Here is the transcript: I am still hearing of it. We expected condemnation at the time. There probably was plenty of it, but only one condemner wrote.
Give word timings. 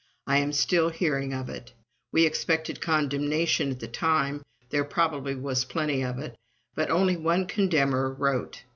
I 0.25 0.39
am 0.39 0.51
still 0.51 0.89
hearing 0.89 1.31
of 1.31 1.47
it. 1.47 1.73
We 2.11 2.25
expected 2.25 2.81
condemnation 2.81 3.69
at 3.69 3.79
the 3.79 3.87
time. 3.87 4.41
There 4.71 4.83
probably 4.83 5.35
was 5.35 5.63
plenty 5.63 6.03
of 6.03 6.17
it, 6.17 6.35
but 6.73 6.89
only 6.89 7.17
one 7.17 7.45
condemner 7.45 8.11
wrote. 8.11 8.63